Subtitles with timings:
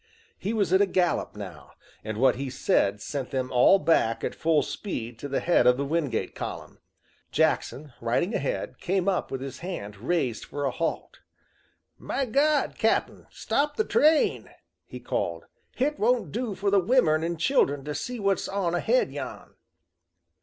[0.39, 4.33] He was at a gallop now, and what he said sent them all back at
[4.33, 6.79] full speed to the head of the Wingate column.
[7.31, 11.19] Jackson riding ahead, came up with his hand raised for a halt.
[11.99, 14.49] "My God, Cap'n, stop the train!"
[14.87, 15.45] he called.
[15.75, 19.53] "Hit won't do for the womern and children to see what's on ahead yan!"